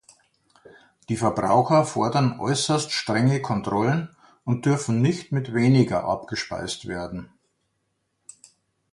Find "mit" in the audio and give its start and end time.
5.31-5.53